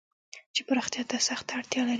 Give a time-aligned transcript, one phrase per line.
[0.55, 1.89] چې پراختيا ته سخته اړتيا لري.